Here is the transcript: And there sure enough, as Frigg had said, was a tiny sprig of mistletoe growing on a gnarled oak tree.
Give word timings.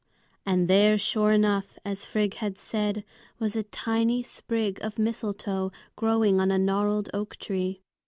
And 0.47 0.67
there 0.67 0.97
sure 0.97 1.31
enough, 1.31 1.77
as 1.85 2.07
Frigg 2.07 2.33
had 2.33 2.57
said, 2.57 3.03
was 3.37 3.55
a 3.55 3.61
tiny 3.61 4.23
sprig 4.23 4.79
of 4.81 4.97
mistletoe 4.97 5.71
growing 5.95 6.41
on 6.41 6.49
a 6.49 6.57
gnarled 6.57 7.11
oak 7.13 7.35
tree. 7.35 7.83